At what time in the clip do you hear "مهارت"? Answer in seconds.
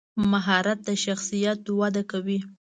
0.31-0.79